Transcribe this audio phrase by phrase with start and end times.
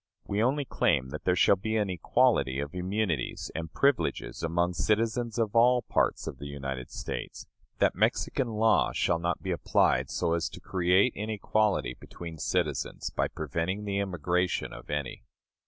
[0.25, 5.37] We only claim that there shall be an equality of immunities and privileges among citizens
[5.37, 7.45] of all parts of the United States;
[7.77, 13.27] that Mexican law shall not be applied so as to create inequality between citizens, by
[13.27, 15.23] preventing the immigration of any.